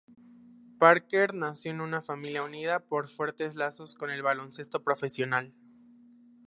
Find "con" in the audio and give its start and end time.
3.93-4.09